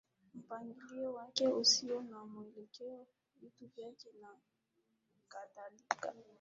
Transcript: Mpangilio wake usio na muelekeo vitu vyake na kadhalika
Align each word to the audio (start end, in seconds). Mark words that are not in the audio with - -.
Mpangilio 0.35 1.13
wake 1.13 1.47
usio 1.47 2.01
na 2.01 2.25
muelekeo 2.25 3.05
vitu 3.41 3.67
vyake 3.75 4.09
na 4.21 4.27
kadhalika 5.27 6.13